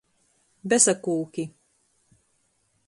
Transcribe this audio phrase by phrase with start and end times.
[0.73, 1.47] Besakūki.